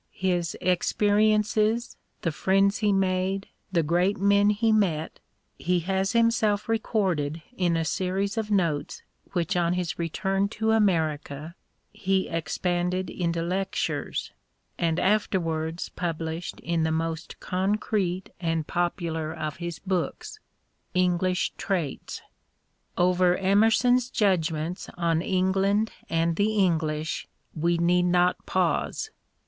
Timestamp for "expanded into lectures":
12.27-14.31